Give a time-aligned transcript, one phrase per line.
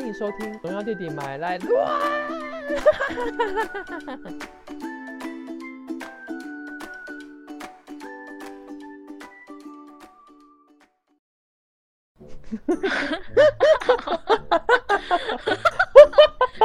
[0.00, 1.86] 欢迎收听《荣耀弟弟买来乱》。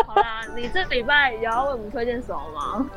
[0.05, 2.89] 好啦，你这礼拜有要为我们推荐什么吗？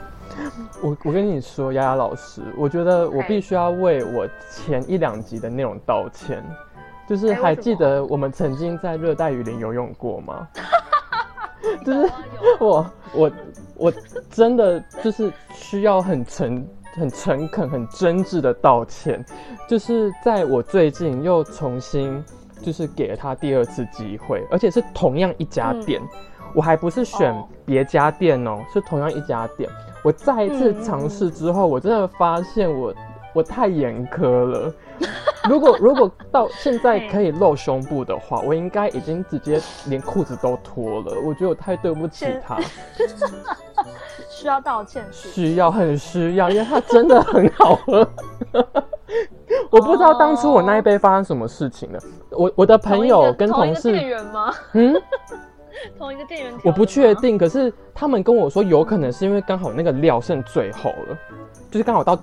[0.80, 6.45] 我我跟你说，丫丫老师，我觉得我必须要为我前一两集的内容道歉。
[7.09, 10.46] 就是还记得我们曾经在热带雨林游泳过吗？
[11.85, 12.12] 就是
[12.61, 13.32] 我我
[13.76, 13.93] 我
[14.30, 19.25] 真的就是需要很诚很诚恳很真挚的道歉。
[19.68, 22.22] 就是在我最近又重新
[22.61, 26.00] 就是给了他第二次机会，而且是同样一家店，
[26.54, 29.68] 我还不是选别家店哦，是同样一家店。
[30.04, 32.94] 我再一次尝试之后，我真的发现我
[33.34, 34.72] 我太严苛了。
[35.48, 41.14] 如果如果到现在可以露胸部的话，我应该已经直接连裤子都脱了。
[41.23, 42.58] 我觉得我太对不起他，
[44.30, 48.08] 需要道歉，需要很需要，因为他真的很好喝。
[49.70, 51.98] 我不知道当初我那一杯发生什么事情了。
[52.30, 54.55] 我我的朋友跟同事店员吗？
[54.73, 54.95] 嗯。
[55.97, 57.39] 同一个店员，我不确定。
[57.39, 61.19] 可是他们跟我说，有可能是因为刚好那个料剩最后了，
[61.70, 62.22] 就是刚好到底，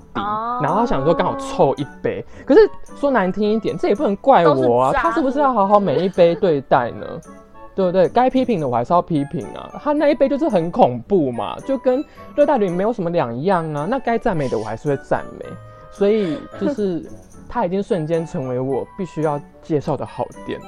[0.62, 2.24] 然后他想说刚好凑一杯。
[2.46, 2.60] 可是
[2.96, 7.06] 说难听一点，这也不能怪我啊，他是不是要好好每一杯对待呢？
[7.76, 8.08] 对不对？
[8.08, 9.70] 该批评的我还是要批评啊。
[9.84, 13.86] 他那一杯就是很恐怖嘛，就跟热带雨没有什么两样啊。
[13.90, 15.46] 那该赞美的我还是会赞美，
[15.92, 17.04] 所以就是
[17.50, 20.60] 他已经瞬间成为我必须要介绍的好店。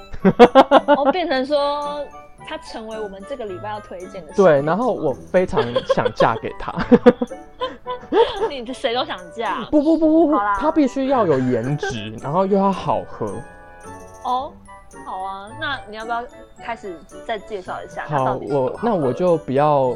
[0.97, 2.03] 我 变成说。
[2.47, 4.33] 他成为我们这个礼拜要推荐的。
[4.33, 5.61] 对，然后我非常
[5.93, 6.73] 想嫁给他。
[8.49, 9.67] 你这谁都想嫁？
[9.69, 13.27] 不不不不不，他必须要有颜值， 然后又要好喝。
[14.23, 14.51] 哦，
[15.05, 16.23] 好啊，那你要不要
[16.63, 18.05] 开始再介绍一下？
[18.07, 19.93] 好，我那我就不要，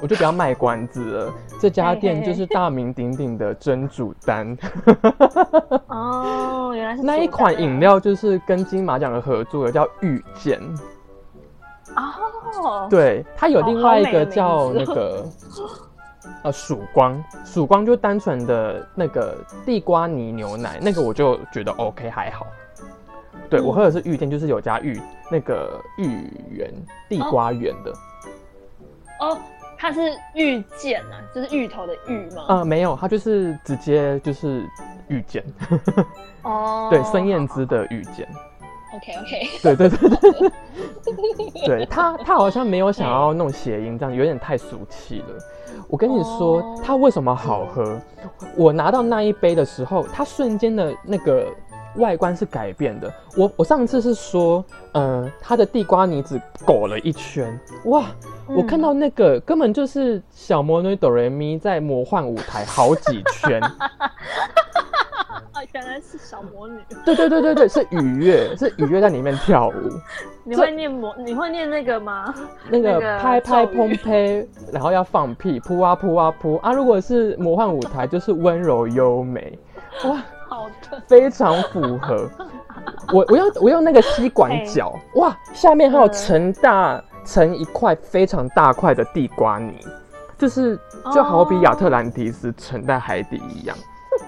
[0.00, 1.32] 我就不要卖关子了。
[1.60, 4.56] 这家店就是大名鼎鼎的真主丹。
[5.88, 10.60] 哦，原来是 那一款饮料，就是跟金马奖的合作的，叫遇见。
[11.94, 15.24] 哦，对，它有另外一个叫那个
[16.42, 22.46] 呃曙光，曙光就单纯的那个地瓜泥牛奶，那个我就觉得 OK 还好。
[23.48, 26.74] 对我喝的是芋见，就是有加玉那个芋圆
[27.08, 27.92] 地瓜圆的。
[29.20, 29.38] 哦，
[29.78, 30.00] 它是
[30.34, 32.44] 芋见啊，就是芋头的芋吗？
[32.48, 34.68] 呃，没有，它就是直接就是
[35.06, 35.44] 芋见。
[36.42, 38.28] 哦，对，孙燕姿的遇见。
[38.96, 45.34] OK OK， 对对对对，对 他他好像没有想要弄谐音，这样有点太俗气了。
[45.88, 48.00] 我跟你说，他为什么好喝？
[48.56, 51.46] 我拿到那一杯的时候，它瞬间的那个
[51.96, 53.12] 外观是改变的。
[53.36, 54.64] 我我上次是说，
[54.94, 58.06] 嗯，它的地瓜泥子裹了一圈，哇！
[58.48, 63.60] 我看到那个根本就是小魔女哆瑞咪在魔幻舞台好几圈。
[65.72, 66.78] 原来是小魔女。
[67.04, 69.72] 对对对对对，是雨月，是雨月在里面跳舞。
[70.44, 71.14] 你会念魔？
[71.18, 72.34] 你会念那个吗？
[72.70, 76.72] 那个拍拍砰呸，然后要放屁，噗啊噗啊噗啊！
[76.72, 79.58] 如果是魔幻舞台，就是温柔优美。
[80.04, 82.28] 哇，好的，非常符合。
[83.12, 89.80] 我我用我用那个吸管搅，哇，下面还有成大成一块非常大块的地瓜泥，
[90.38, 90.78] 就是
[91.12, 93.76] 就好比亚特兰蒂斯沉在海底一样。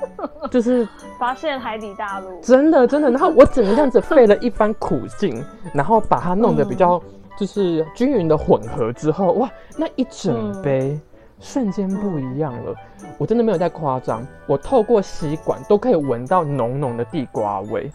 [0.50, 0.86] 就是
[1.18, 3.10] 发现海底大陆，真的真的。
[3.10, 7.00] 然后我整个这样子费了一番苦劲，然后把它弄得比较
[7.38, 10.98] 就是均匀的混合之后，哇，那一整杯
[11.38, 12.74] 瞬间不一样了。
[13.16, 17.90] 我真的没有在夸张，我透过吸管都可以闻到浓浓的地瓜味。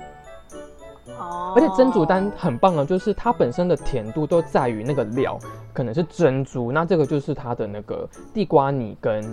[1.20, 5.38] 哦，而且珍珠丹很棒的，就是它本身的甜度都在于那个料，
[5.74, 9.24] 可能是珍珠，那这个就是它的那个地瓜泥跟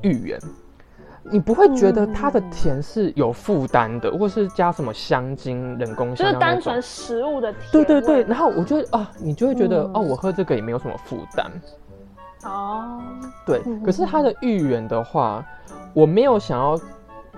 [0.00, 0.38] 芋圆。
[1.24, 7.62] 你不会觉得它的甜是有负担的，或是加什么香精、人工香，就是单纯食物的甜。
[7.70, 11.50] 对对对，然后我就啊，你就会觉得哦，我喝这个也没有什么负担。
[12.44, 13.00] 哦，
[13.46, 13.62] 对。
[13.84, 15.46] 可是它的芋圆的话，
[15.94, 16.70] 我没有想要，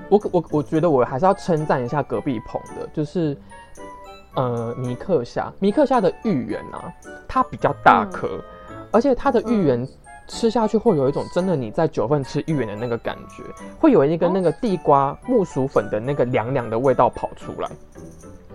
[0.09, 3.37] 我我我觉得我还是要称赞一下隔壁棚的，就是
[4.35, 6.91] 呃米克夏，米克夏的芋圆啊，
[7.29, 8.41] 它比较大颗，
[8.91, 9.87] 而且它的芋圆。
[10.27, 13.43] 吃下去会有一种真的你在九份吃芋圆的那个感觉，
[13.79, 17.71] 会有一个那个地瓜木薯粉的那个凉凉的味道跑出来。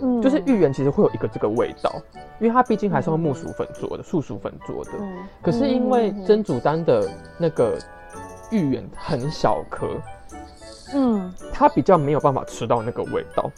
[0.01, 1.93] 嗯，就是芋圆其实会有一个这个味道，
[2.39, 4.91] 因为它毕竟还是用木薯粉做的，树薯粉做的。
[4.99, 5.17] 嗯。
[5.41, 7.77] 可是因为真煮丹的那个
[8.51, 9.87] 芋圆很小颗，
[10.93, 13.51] 嗯，它比较没有办法吃到那个味道。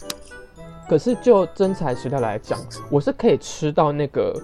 [0.88, 2.58] 可是就真材实料来讲，
[2.90, 4.34] 我是可以吃到那个。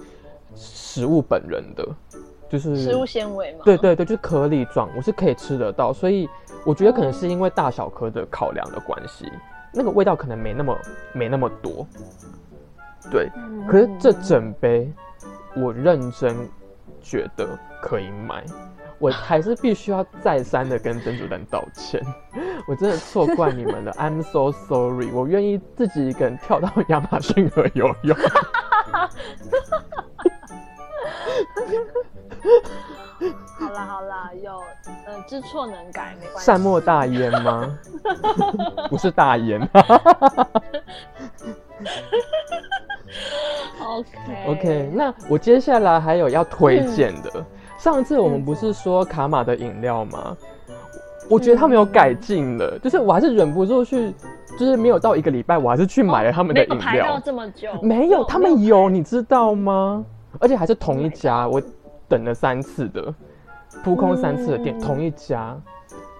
[0.55, 1.87] 食物本人的，
[2.49, 3.59] 就是食物纤维嘛。
[3.63, 6.27] 对对对，就是颗粒状，我是可以吃得到，所以
[6.65, 9.31] 我觉得可能是因为大小颗的考量的关系，
[9.73, 10.77] 那个味道可能没那么
[11.13, 11.85] 没那么多。
[13.11, 13.29] 对，
[13.67, 14.91] 可是这整杯
[15.55, 16.35] 我认真
[17.01, 18.43] 觉得可以买，
[18.99, 22.01] 我还是必须要再三的跟珍珠蛋道歉，
[22.67, 28.17] 我真的错怪你们了，I'm so sorry，我愿意自己一个人跳到亚马逊河游泳。
[33.59, 34.53] 好啦好啦，有
[35.05, 36.45] 呃知错能改，没关系。
[36.45, 37.77] 善莫大焉吗？
[38.89, 39.61] 不是大焉。
[43.85, 47.45] OK OK，那我接下来还有要推荐的。
[47.77, 50.35] 上次我们不是说卡玛的饮料吗？
[51.29, 54.13] 我觉得他们有改进了，就是我还是忍不住去，
[54.57, 57.19] 就是没有到一个礼拜，我还是去买了他们的饮料。
[57.23, 60.03] 这么久，没有，他们没有，你知道吗？
[60.39, 61.61] 而且还是同一家，我
[62.09, 63.13] 等了三次的，
[63.83, 65.55] 扑空三次的店，嗯同一家。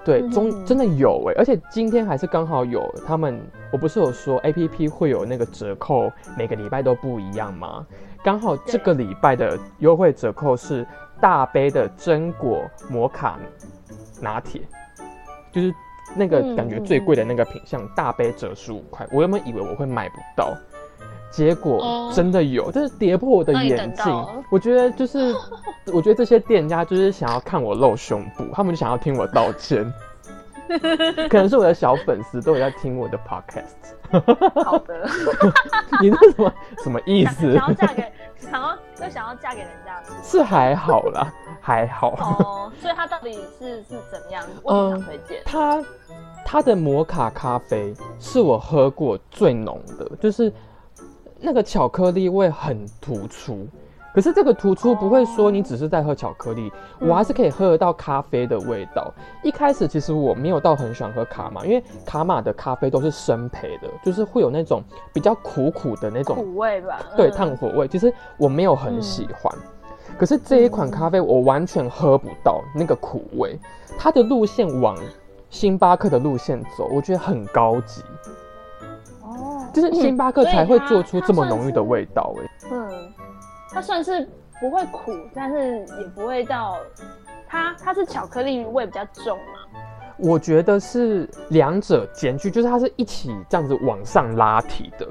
[0.06, 3.38] 对，嗯中真的有哎，而且今天还是刚好有他们，
[3.72, 7.86] 我不是有说 A P P 会有那个折扣，每个礼拜都不一样吗？
[8.24, 10.88] 刚好这个礼拜的优惠折扣是
[11.20, 13.38] 大杯的榛果摩卡
[14.22, 14.62] 拿铁，
[15.52, 15.74] 就是
[16.16, 19.06] 那个嗯感觉最贵的那个品相，大杯折十五块。
[19.12, 20.54] 我原本以为我会买不到，
[21.32, 24.26] 结果哦真的有，就是跌破我的眼镜。
[24.52, 25.34] 我觉得就是，
[25.94, 29.92] 我觉得这些店家就是想要看我露胸部，他们就想要听我道歉。
[31.30, 34.64] 可能是我的小粉丝都有在听我的 podcast。
[34.64, 35.08] 好的，
[36.00, 36.54] 你这什么
[36.84, 37.68] 什么意思想？
[37.68, 42.12] 要嫁给，想要又想要嫁给人家是吗是还好啦，还好。
[42.20, 44.44] 哦，所以他到底是是怎么样？
[44.64, 45.42] 为什么想推荐？
[45.44, 45.84] 它
[46.46, 50.54] 它的摩卡咖啡是我喝过最浓的，就是
[51.40, 53.68] 那个巧克力味很突出。
[54.12, 59.14] 可是这个突出不会说你只是在喝巧克力，我还是可以喝得到咖啡的味道。
[59.44, 64.82] 一开始其实我没有到很喜欢喝卡玛，因为卡玛的咖啡都是生培的，就是会有那种
[65.14, 67.00] 比较苦苦的那种苦味吧？
[67.16, 69.56] 对嗯炭火味，其实我没有很喜欢。
[70.18, 73.58] 可是这一款咖啡我完全喝不到那个苦味，
[73.98, 74.98] 它的路线往
[75.52, 78.32] 星巴克的路线走，我觉得很高级，哦，
[79.74, 83.14] 就是星巴克才会做出这么浓郁的味道、哎，嗯，
[83.72, 84.28] 它算是
[84.60, 86.78] 不会苦，但是也不会到
[87.48, 89.82] 它它是巧克力味比较重嘛。
[90.18, 95.08] 我觉得是两者兼具，就是它是一起这样子往上拉提的。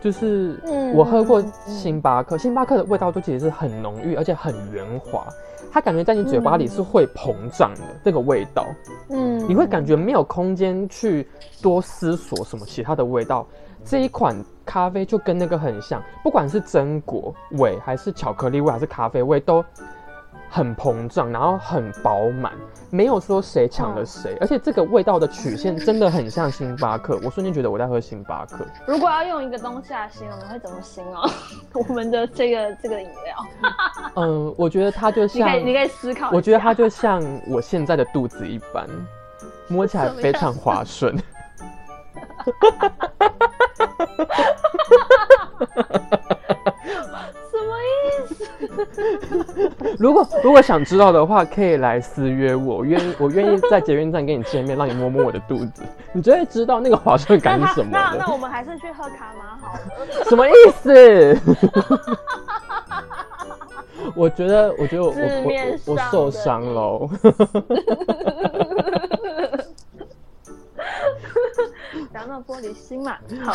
[0.00, 5.26] 就是嗯我喝过星巴克，星巴克的味道都其实是很浓郁，而且很圆滑，
[5.72, 8.66] 它感觉在你嘴巴里是会膨胀的这个味道。
[9.10, 11.28] 嗯，你会感觉没有空间去
[11.60, 13.46] 多思索什么其他的味道。
[13.84, 14.34] 这一款
[14.64, 19.64] 咖啡就跟那个很像，不管是榛果味，还是巧克力味，还是咖啡味，都
[20.48, 22.52] 很膨胀，然后很饱满，
[22.90, 24.36] 没有说谁抢了谁。
[24.40, 28.64] 而且这个味道的曲线真的很像星巴克，我瞬间觉得我在喝星巴克。
[28.86, 31.14] 如果要用一个东西来形容，你会怎么形容
[31.88, 33.46] 我们的这个这个饮料？
[34.16, 36.30] 嗯，我觉得它就你像可，以你可以思考。
[36.32, 38.86] 我觉得它就像我现在的肚子一般，
[39.68, 41.18] 摸起来非常滑顺。
[50.02, 58.32] 如果如果想知道的话，可以来私约我，我愿意我愿意在捷运站跟你见面，让你摸摸我的肚子，你就会知道那个划算感是什么那。
[58.32, 59.80] 我们还是去喝卡玛好了。
[60.28, 61.38] 什么意思？
[64.16, 67.08] 我觉得，我觉得我字我面我我上的受伤喽。
[72.12, 73.16] 不要那么玻璃心嘛。
[73.42, 73.54] 好，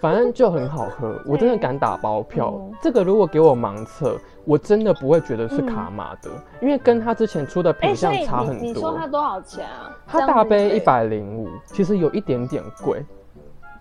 [0.00, 2.54] 反正就很好喝，我真的敢打包票。
[2.58, 8.96] 嗯这个如果给我盲测，我真的不会觉得是卡玛的，因为跟他之前出的哎、品相差很你你说。
[8.96, 9.90] 它多少钱啊？
[10.06, 13.04] 它大杯一百零五，其实有一点点贵。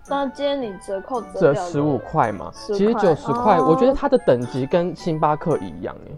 [0.10, 6.12] 那今天你折扣折十五，块嘛，其实九十块，哦我觉得它的等级跟星巴克一样哎，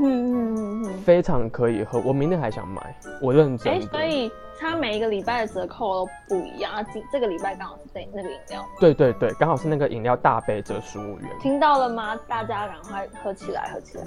[0.00, 0.92] 嗯嗯嗯嗯。
[1.04, 2.00] 非常可以喝。
[2.04, 3.80] 我明天还想买，我认真。
[3.82, 4.30] 所以
[4.62, 6.82] 它每一个礼拜的折扣都不一样啊。
[6.92, 11.28] 今这个礼拜刚好是那那个饮料，对对对，刚好是那个饮料大杯折十五元。
[11.40, 12.16] 听到了吗？
[12.28, 14.04] 大家赶快喝起来，喝起来！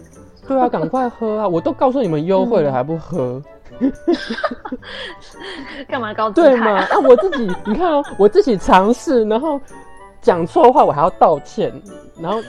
[0.48, 1.48] 对啊，赶快喝啊！
[1.48, 3.42] 我都告诉你们优惠了嗯还不喝，
[5.88, 6.66] 干嘛高姿对吗？
[6.66, 6.88] 态啊？
[6.92, 9.60] 啊，我自己你看哦，我自己尝试，然后
[10.22, 11.72] 讲错话我还要道歉，
[12.20, 12.40] 然后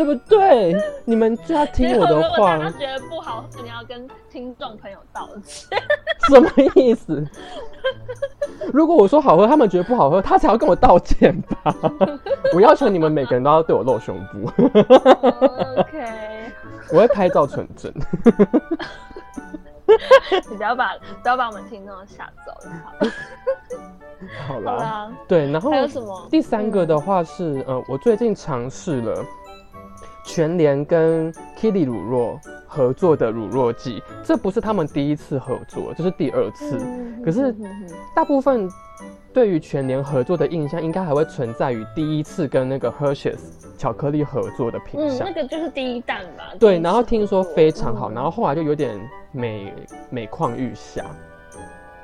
[0.00, 0.74] 对不对？
[1.04, 5.78] 你们就要听我的如果话大，家觉得不好喝，你要跟听众朋友道歉。
[6.26, 7.22] 什么意思？
[8.72, 11.74] 如果我说好喝，他们觉得不好喝，他才要跟我道歉吧？
[12.54, 14.50] 我要求你们每个人都要对我露胸部。
[15.76, 16.50] OK，
[16.94, 17.92] 我会拍照存证。
[20.50, 22.92] 你不要把不要把我们听众吓走就好。
[23.00, 23.12] 了
[24.46, 26.26] 好啦，啦，对，然后还有什么？
[26.30, 29.24] 第三个的话是，呃，我最近尝试了
[30.32, 36.78] 全联跟 Kitty 乳酪合作的乳酪剂，这不是他们第一次合作，这是第二次。
[36.80, 37.54] 嗯可是
[38.14, 38.70] 大部分
[39.32, 43.38] 对于全联合作的印象，应该还会存在于第一次跟那个 Hershey's
[43.76, 45.26] 巧克力合作的品嗯，相。
[45.26, 46.54] 那个就是第一弹吧。
[46.60, 48.96] 对，然后听说非常好，嗯然后后来就有点
[49.32, 49.74] 每
[50.10, 51.04] 每况愈下。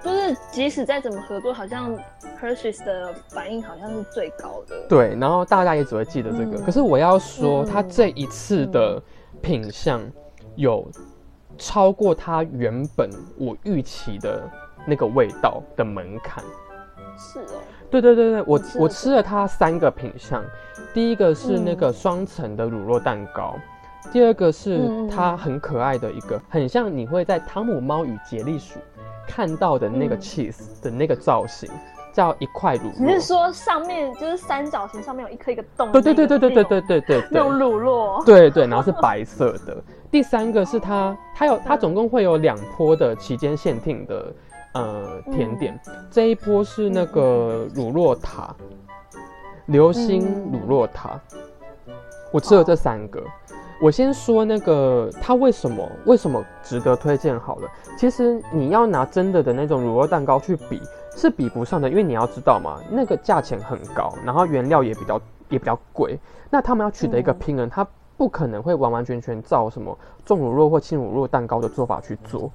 [0.07, 1.99] 就是即使再怎么合作，好像
[2.41, 4.77] Hershey's 的反应好像是最高的。
[4.89, 6.57] 对，然后大家也只会记得这个。
[6.59, 9.03] 嗯可是我要说，嗯它这一次的
[9.43, 10.01] 品相
[10.55, 10.89] 有
[11.59, 14.49] 超过它原本我预期的
[14.87, 16.45] 那个味道的门槛。
[17.19, 17.59] 是哦，
[17.91, 20.45] 对对对对，我吃我吃了它三个品相，
[20.95, 23.57] 第一个是那嗯个双层的乳酪蛋糕。
[24.13, 28.79] 第二个是嗯它很可爱的一个，很像你会在《汤姆猫与杰利鼠》
[29.27, 31.71] 看到的那个嗯 cheese 的那个造型，
[32.13, 33.05] 叫一块乳酪。
[33.05, 35.91] 你是说上面就是三角形，上面有一颗一个洞？
[35.93, 38.25] 对对对对对对对对对那种，乳酪。
[38.25, 39.77] 对对，然后是白色的。
[40.11, 44.33] 第三个是它，它有它总共会有两波的期间限定的
[44.75, 45.79] 呃甜点，
[46.11, 48.55] 这一波是那个乳酪塔，
[49.67, 51.21] 流星乳酪塔。
[52.33, 53.23] 我吃了这三个，
[53.81, 57.69] 我先说那个它为什么为什么值得推荐好了。
[57.99, 60.81] 其实你要拿真的的那种乳酪蛋糕去比，
[61.15, 66.19] 是比不上的，因为你要知道嘛，那个价钱很高，然后原料也比较也比较贵。
[66.51, 72.51] 那他们要取得一个嗯平衡，它不可能会完完全全照什么重乳酪或轻乳酪蛋糕的做法去做。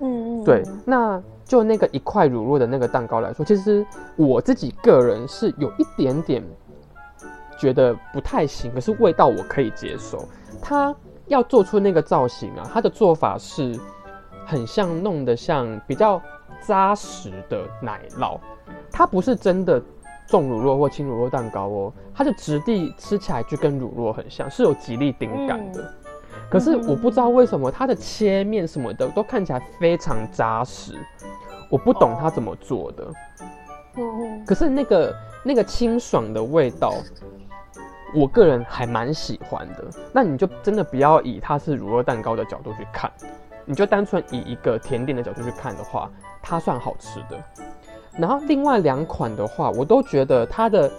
[0.00, 3.84] 嗯嗯，对嗯，那就那个一块乳酪的那个蛋糕来说，其实
[4.16, 6.42] 我自己个人是有一点点
[7.60, 10.26] 觉得不太行，可是味道我可以接受。
[10.62, 10.94] 它
[11.26, 13.78] 要做出那个造型啊，它的做法是
[14.46, 16.20] 很像弄得像比较
[16.60, 18.40] 扎实的奶酪，
[18.90, 19.80] 它不是真的
[20.26, 25.82] 重乳酪或轻乳酪蛋糕哦，它的质地吃起来就跟乳酪很像，是有吉利丁感的。
[25.82, 25.94] 嗯
[26.48, 30.94] 可是我不知道为什么它的切面什么的都看起来非常扎实，
[31.70, 33.06] 我不懂它怎么做的。
[34.44, 35.14] 可是那个
[35.44, 36.94] 那个清爽的味道，
[38.14, 39.84] 我个人还蛮喜欢的。
[40.12, 43.10] 那你就真的不要以它是乳酪蛋糕的角度去看，
[43.64, 46.10] 你就单纯以一个甜点的角度去看的话，
[46.42, 47.38] 它算好吃的。
[48.18, 50.90] 然后另外两款的话，我都觉得它的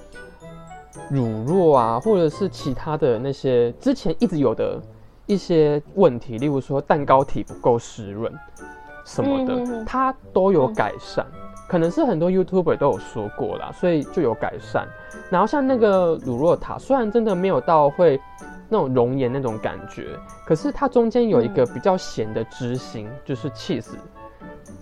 [1.09, 4.81] 乳酪啊，或者是其他的那些之前一直有的
[5.25, 8.31] 一些问题，例如说蛋糕体不够湿润
[9.05, 11.25] 什么的，它都有改善。
[11.71, 14.85] 可能是很多 YouTuber 都有说过啦，所以就有改善。
[15.29, 18.19] 然后像那个乳酪塔，虽然真的没有到会
[18.67, 20.07] 那种熔岩那种感觉，
[20.45, 23.93] 可是它中间有一个比较咸的汁心，就是 cheese，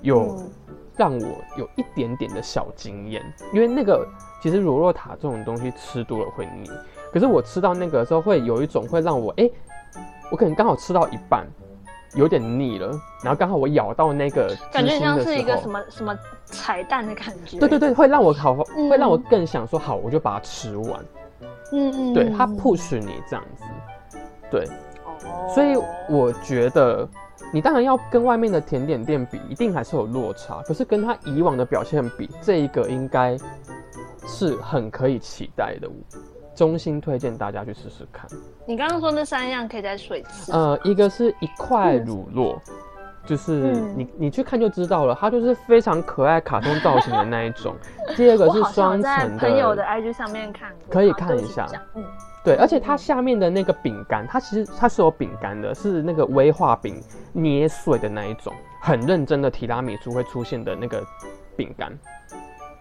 [0.02, 0.50] 有嗯
[0.98, 1.28] 让我
[1.60, 3.22] 有一点点的小惊艳。
[3.54, 4.04] 因为那个
[4.42, 6.68] 其实乳酪塔这种东西吃多了会腻，
[7.14, 9.54] 可是我吃到那个的时候会有一种会让我哎、诶
[10.32, 11.46] 我可能刚好吃到一半。
[12.16, 12.88] 有点腻了，
[13.24, 17.60] 然后刚好我咬到那个感觉像是一个什么什么彩蛋的感觉。
[17.60, 21.06] 对对对，会让我好，嗯会让我更想说好，我就把它吃完。
[21.72, 24.18] 嗯嗯，对，它嗯 push 你这样子，
[24.50, 24.66] 对，
[25.24, 25.76] 哦所以
[26.10, 27.08] 我觉得
[27.54, 30.64] 你当然要跟外面的甜点店比，一定还是有落差。
[30.64, 33.38] 可是跟他以往的表现比，这一个应该
[34.26, 35.88] 是很可以期待的。
[36.60, 38.30] 衷心推荐大家去试试看。
[38.66, 40.52] 你刚刚说那三样可以再说一次。
[40.52, 42.60] 呃，一个是一块乳酪，
[43.26, 47.74] 就是嗯你你去看就知道了，它就是非常可爱卡通造型的那一种。
[48.18, 51.66] 第二个是双在层朋友的 IG 上面看过，可以看一下
[52.44, 57.02] 对而且它下面的那个饼干，它其实它是有饼干的，是那个威化饼
[57.32, 61.02] 捏碎的那一种，很认真的提拉米苏会出现的那个
[61.56, 61.98] 饼干，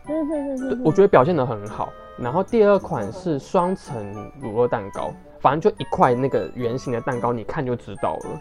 [0.09, 1.93] 嗯哼哼哼对我觉得表现的很好。
[2.21, 8.41] 然后第二款是双层乳酪蛋糕，反正就一块那个圆形的蛋糕，你看就知道了。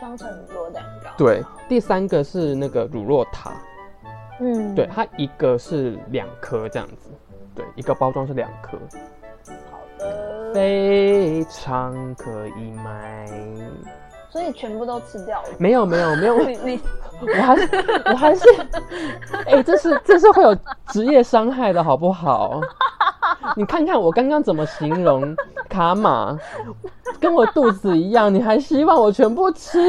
[0.00, 1.10] 双层乳酪蛋糕。
[1.16, 3.52] 对，第三个是那个乳酪塔，
[4.40, 7.10] 嗯，对，它一个是两颗这样子，
[7.54, 8.76] 对，一个包装是两颗，
[9.70, 13.26] 好的，非常可以买。
[14.36, 15.48] 所以全部都吃掉了。
[15.56, 16.80] 没有没有没有， 你你
[17.22, 17.68] 我还是
[18.04, 18.44] 我还是，
[19.46, 20.54] 哎、这是这是会有
[20.88, 22.60] 职业伤害的好不好？
[23.56, 25.34] 你看看我刚刚怎么形容
[25.70, 26.38] 卡玛，
[27.18, 29.80] 跟我肚子一样，你还希望我全部吃？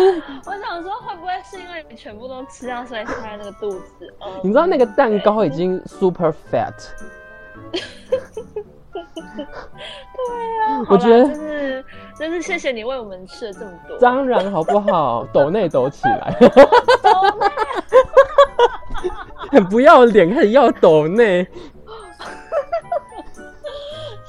[0.45, 4.13] 我想说，会不会是因为你全部都吃掉，所以才那个肚子？
[4.25, 6.73] 嗯你知道那个蛋糕已经 super fat，
[8.93, 9.03] 对
[10.65, 11.25] 啊，我觉得
[12.17, 13.97] 好啦这是谢谢你为我们吃了这么多。
[13.99, 15.25] 当然好不好？
[15.31, 16.35] 抖内抖起来，
[19.51, 21.43] 很 不要脸，很要抖内。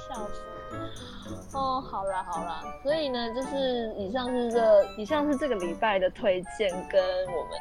[0.09, 1.57] 笑死！
[1.57, 7.53] 哦，好啦好啦，所以呢，就是以上是这以上是这个礼拜的推荐跟我们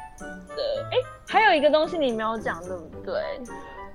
[0.48, 3.22] 的，哎，还有一个东西你没有讲，对不对？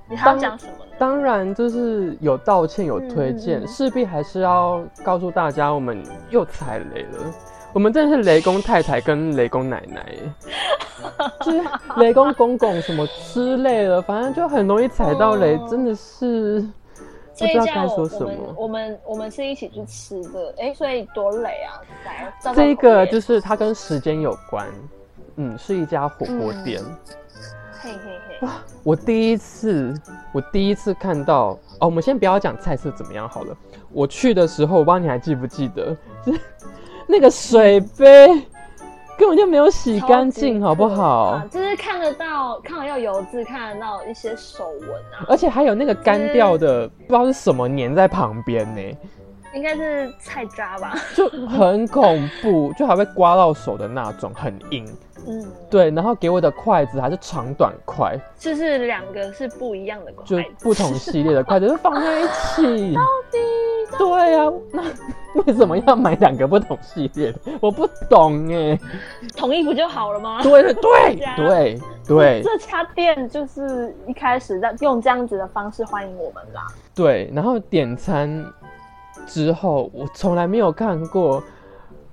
[0.09, 0.91] 你还要讲什么呢？
[0.97, 7.33] 当然就是有道歉，有推荐，势必还是要告诉大家，我们又踩雷了。
[7.73, 10.05] 我们真的是雷公太太跟雷公奶奶，
[11.41, 11.61] 就是
[11.97, 16.61] 雷公公公什么之类的，反正就很容易踩到雷，真的是
[17.39, 18.31] 不知道该说什么。
[18.55, 21.81] 我们我们是一起去吃的，哎，所以多累啊！
[22.05, 24.67] 来，这个就是它跟时间有关，
[25.37, 26.79] 嗯，是一家火锅店。
[27.83, 28.47] 嘿嘿嘿！
[28.47, 29.93] 哇，我第一次，
[30.31, 31.87] 我第一次看到哦。
[31.87, 33.53] 我们先不要讲菜色怎么样好了。
[33.91, 35.93] 我去的时候，我不知道你还记不记得，
[36.25, 36.39] 就 是
[37.07, 38.27] 那个水杯
[39.17, 41.41] 根本就没有洗干净，好不好？
[41.51, 45.25] 就是看得到，看到要油渍，看得到一些手纹啊。
[45.27, 48.97] 而且还有那个干掉的，不知道是什么粘在旁边呢。
[49.53, 50.95] 应该是菜渣吧？
[51.13, 54.87] 就很恐怖，就还会刮到手的那种，很硬。
[55.27, 62.93] 嗯，对，然后给我的筷子还是长短筷，就是两个是不一样的筷子，就不同系列的筷子就放在一起。
[62.95, 63.01] 到
[63.31, 63.37] 底？
[63.97, 64.83] 对啊，那
[65.45, 67.39] 为什么要买两个不同系列的？
[67.61, 68.79] 我不懂哎。
[69.35, 70.41] 统一不就好了吗？
[70.41, 72.41] 对对对对。
[72.43, 76.65] 这家店就是一开始在用这样子的方式欢迎我们啦。
[76.95, 78.43] 对，然后点餐
[79.27, 81.43] 之后，我从来没有看过。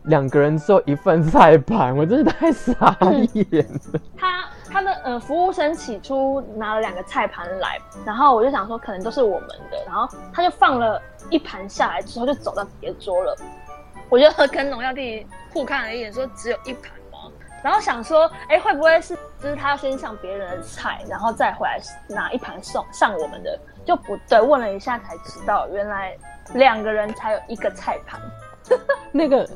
[0.05, 2.97] 两个人只有一份菜盘，我真的太傻
[3.35, 4.01] 眼了。
[4.17, 13.37] 他他的呃服务生起初拿了两个菜盘来，然后我就想说可能都是我们的，然后他就放了一盘下来之后就走到别桌了。
[14.09, 17.31] 我就跟农药弟互看了一眼，说只有一盘吗？
[17.63, 23.59] 然后想说，哎，会不会是就是他先上别人的菜，然后再回来拿一盘送上我们的？
[23.85, 26.17] 就不对，问了一下才知道，原来
[26.55, 28.21] 两个人才有一个菜盘。
[29.13, 29.49] 那个，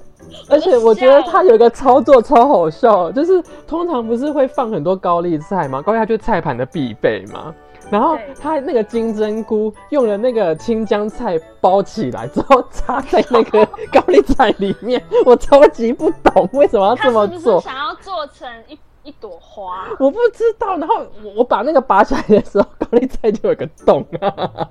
[0.49, 5.81] 而且我觉得他有一个操作超好笑，就是通常不是会放很多高丽菜吗？
[5.81, 7.55] 高丽菜就是菜盘的必备嘛。
[7.90, 17.61] 然后他那个金针菇用了那个青江菜包起来之后插在那个 高丽菜里面，我超级不懂为什么要这么做。
[17.61, 18.79] 想要做成一。
[19.05, 20.77] 一朵花，我不知道。
[20.77, 24.69] 然后我我把那个拔起来的时候，高丽菜就有个洞啊。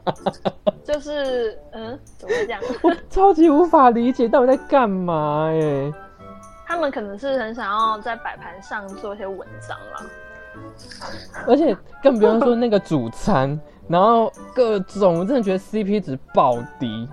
[0.83, 2.61] 就是嗯，怎么会这样？
[2.81, 5.93] 我超级无法理解到底在干嘛哎。
[6.65, 10.09] 他们可能是很想要在摆盘上做一些文章啦。
[11.47, 17.07] 而且更不用说那个主餐，然后各种，我真的觉得 CP 值爆低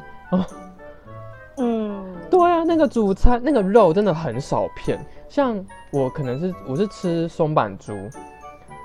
[2.71, 5.05] 那个主餐那个肉真的很少片。
[5.29, 7.93] 像我可能是我是吃松板猪，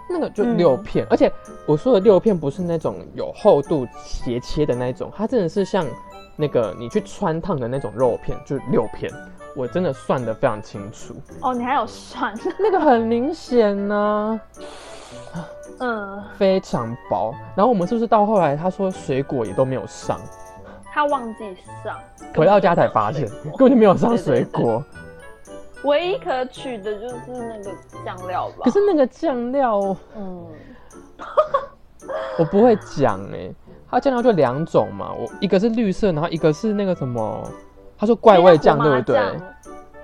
[0.09, 1.31] 那个就六片，而且
[1.67, 5.85] 我说的六片不是那种有厚度斜切的那种，它真的是像
[6.35, 9.11] 那个你去穿烫的那种肉片，就六片，
[9.55, 11.13] 我真的算的非常清楚。
[11.41, 12.33] 哦，你还有算？
[12.57, 14.41] 那个很明显呢，
[15.77, 17.35] 嗯，非常薄。
[17.55, 20.19] 然后我们是不是到后来他说水果也都没有上？
[20.95, 21.53] 他忘记
[21.83, 21.99] 上，
[22.33, 24.81] 回到家才发现根本就没有上水果。
[25.83, 27.71] 唯一可取的就是那个
[28.05, 28.61] 酱料吧。
[28.63, 30.47] 可是那个酱料，嗯，
[32.39, 33.53] 我不会讲哎。
[33.91, 37.45] 它酱料就两种嘛，我一个是绿色，然后一个是那个什么，
[37.97, 39.39] 他说怪味酱，对不对？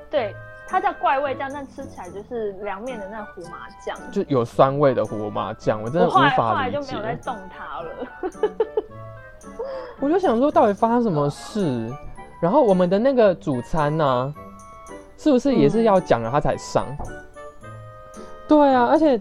[0.10, 0.36] 对，
[0.67, 6.41] 它叫怪味酱，但吃起来就是凉面的那胡麻酱，就有酸味的胡麻酱，我真的无法理解。
[6.41, 7.89] 后来就没有再动它了。
[9.99, 11.89] 我就想说，到底发生什么事？
[12.41, 14.34] 然后我们的那个主餐呢？
[15.17, 16.88] 是不是也是要讲了他才上？
[18.47, 19.15] 对啊，而且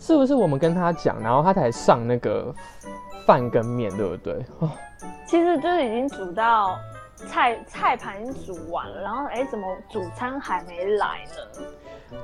[0.00, 2.52] 是不是我们跟他讲，然后他才上那个
[3.26, 4.44] 饭跟面，对不对？
[4.60, 4.70] 哦，
[5.26, 6.78] 其实就是已经煮到
[7.14, 11.62] 菜菜盘已经煮完了，然后哎，怎么主餐还没来呢？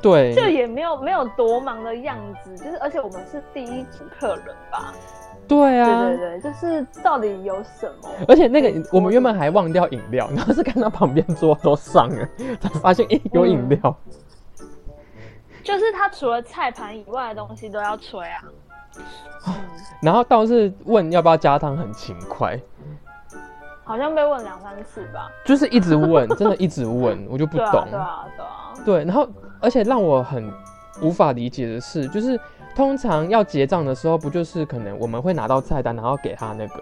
[0.01, 4.95] 对，就也没有没有多忙的样子，就是而且我们是第一组客人吧。
[5.49, 8.09] 对啊，对对对，就是到底有什么？
[8.29, 12.29] 而且那个我们原本还忘掉饮料，然后是看到旁边桌都上了，
[12.61, 13.97] 才发现哎有饮料。
[15.65, 18.45] 就是他除了菜盘以外的东西都要吹啊。
[20.03, 22.59] 然后倒是问要不要加汤，很勤快。
[23.85, 25.31] 好像被问两三次吧。
[25.45, 27.87] 就是一直问，真的一直问，我就不懂。
[27.91, 28.75] 对啊，对啊。
[28.85, 29.27] 对，然后
[29.61, 30.53] 而且让我很
[31.01, 32.39] 无法理解的是，就是。
[32.79, 36.81] 通常要结账的时候，不就是可能我们会拿到菜单，然后给他那个，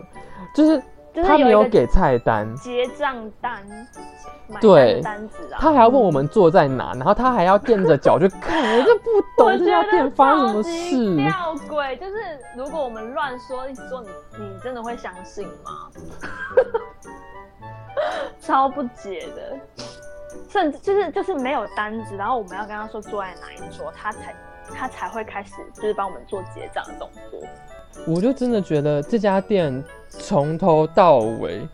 [0.54, 0.82] 就是
[1.24, 3.66] 他没有给菜单，结账单，
[4.46, 5.56] 买对单单子啊。
[5.58, 11.16] 他还要问我们坐在哪，然后他还要垫着脚去看，我就不懂这家店发生什么事。
[11.16, 12.14] 吊诡，就是
[12.54, 15.88] 如果我们乱说一说，你你真的会相信吗？
[18.38, 19.58] 超不解的，
[20.50, 24.34] 甚至就是就是没有单子，然后我们要跟他说坐在哪一桌，他才
[24.74, 27.40] 他才会开始就是帮我们做结账的动作。
[28.06, 31.66] 我就真的觉得这家店从头到尾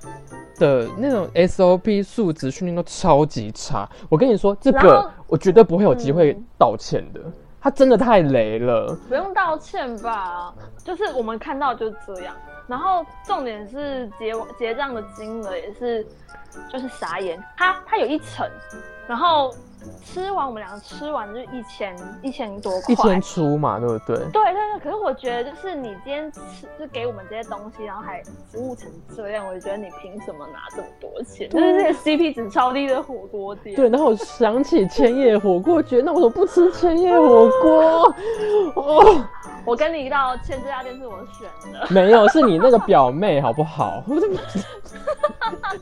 [0.57, 3.88] 的那种 SOP 素质训练都超级差。
[4.09, 7.20] 我跟你说，这个我绝对不会有机会嗯道歉的，
[7.61, 8.96] 他真的太雷了。
[9.09, 12.35] 不用道歉吧，就是我们看到就是这样。
[12.68, 16.07] 然后重点是结结账的金额也是，
[16.72, 17.42] 就是傻眼。
[17.57, 18.48] 他他有一层，
[19.09, 19.52] 然后
[20.05, 24.16] 吃完我们两个吃完就一千一千多块，一千出嘛，对不对？
[24.31, 26.40] 对对对，可是我觉得就是你今天吃
[26.79, 31.49] 就给我们这些东西，然后还服务成这样，我就觉得你凭什么拿这么多钱？
[31.51, 33.75] 就是这个 CP 值超低的火锅店。
[33.77, 38.14] 对，然后我想起千叶火锅，觉得那我怎么不吃千叶火锅？
[38.75, 39.25] 哦，
[39.64, 41.87] 我跟你道千，这家店是我选的。
[41.90, 44.03] 没有，是你那个表妹好不好？
[44.09, 44.37] 我怎么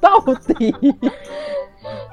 [0.01, 0.19] 到
[0.55, 0.75] 底？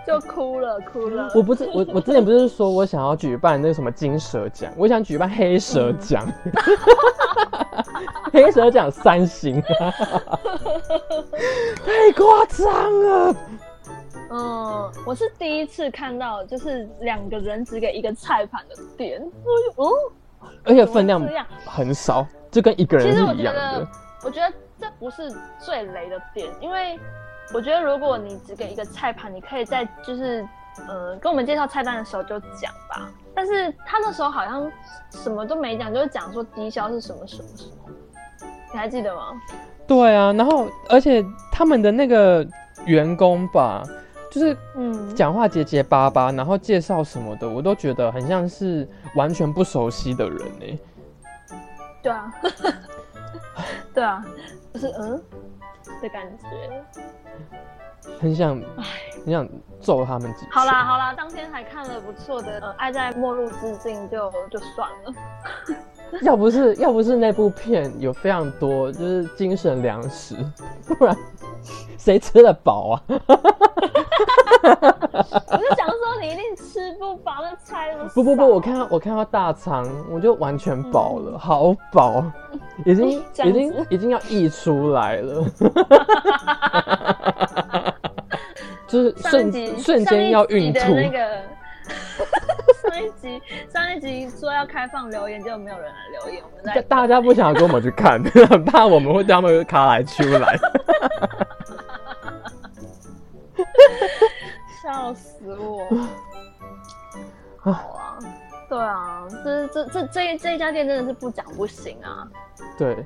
[0.06, 1.32] 就哭了，哭了。
[1.36, 6.28] 我不是我，我之前不是说我想要举办那个什么金蛇奖，我想举办黑蛇奖，
[8.32, 9.62] 黑蛇奖三星，
[11.86, 13.36] 太夸张了。
[14.30, 19.22] 嗯，我是第一次看到，就是两个人只给一个菜盘的点。
[19.22, 19.92] 我就哦，
[20.66, 21.26] 而且分量
[21.66, 23.88] 很少，就跟一个人其实我是一样觉得的。，
[24.26, 27.00] 我觉得这不是最雷的点，因为
[27.54, 30.48] 我觉得如果你只给一个菜盘，你可以在就是
[30.88, 33.10] 呃跟我们介绍菜单的时候就讲吧。
[33.34, 34.70] 但是他那时候好像
[35.12, 37.94] 什么都没讲，就是讲说低消是什么什么什么，
[38.74, 39.40] 你还记得吗？
[39.88, 42.46] 对啊，然后而且他们的那个
[42.86, 43.84] 员工吧，
[44.30, 50.80] 就是嗯，讲话结结巴巴，然后介绍什么的，我都觉得很像是完全不熟悉的人呢。
[52.04, 52.34] 对啊，
[53.94, 54.26] 对啊，
[54.74, 55.24] 就是嗯
[56.02, 56.46] 的感觉。
[58.20, 58.62] 很想，
[59.26, 59.48] 很想
[59.82, 60.50] 揍他们几拳。
[60.52, 65.14] 好啦好啦，当天还看了不错的，呃，爱在末路之境就就算了。
[66.24, 70.36] 要不是要不是那部片有非常多就是精神粮食，
[70.98, 71.14] 不然
[71.98, 73.04] 谁吃得饱啊？
[75.50, 82.24] 我就想说你一定吃不饱，那菜不不不，我看到我看到大肠，我就完全饱了，好饱，
[82.86, 83.22] 已经已
[83.54, 85.46] 经已经要溢出来了，
[88.88, 90.94] 就是瞬瞬间要孕吐。
[90.94, 91.42] 那个
[92.90, 100.58] 上一集上一集说要开放留言，就没有人来留言，我们在大家不想跟我们去看，很 怕我们会对他们卡来出来。
[104.84, 105.88] 笑死我。
[107.58, 108.20] 好啊，
[108.70, 112.28] 对啊，这这这这一这一家店真的是不讲不行啊。
[112.78, 113.06] 对，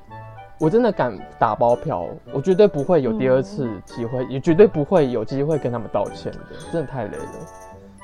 [0.59, 6.39] 我真的敢打包票，我绝对不会有第二次机会，也绝对不会有机会跟他们道歉的，
[6.71, 7.25] 真的太累了。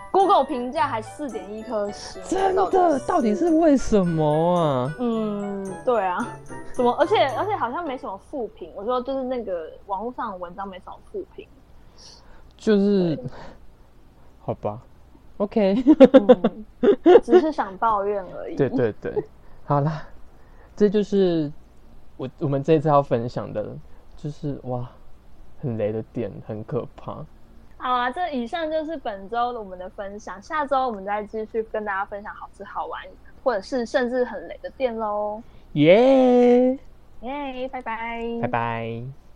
[0.10, 4.96] Google 评价还四点一颗星，真的，到底是为什么啊？
[5.00, 6.18] 嗯，对啊，
[6.74, 6.92] 怎么？
[7.00, 8.72] 而且而且好像没什么负评。
[8.76, 11.48] 我说就是那个网络上的文章没什么负评。
[12.56, 13.20] 就是，
[14.40, 14.82] 好吧
[15.38, 15.76] ，OK，
[16.14, 16.66] 嗯，
[17.24, 18.56] 只是想抱怨而已。
[18.58, 19.14] 对对对，
[19.66, 20.04] 好啦，
[20.76, 21.52] 这就是
[22.18, 23.66] 我我们这一次要分享的，
[24.16, 24.90] 就是哇，
[25.62, 27.26] 很雷的点，很可怕。
[27.78, 33.02] 好啊，这以上就是本周我们的分享，下周我们再继续跟大家分享好吃好玩，
[33.44, 35.42] 或者是甚至很雷的店喽。
[35.74, 36.72] 耶、
[37.22, 39.27] 耶，拜拜，拜拜。